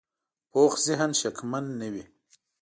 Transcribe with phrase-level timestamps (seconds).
[0.51, 2.05] پوخ ذهن شکمن نه وي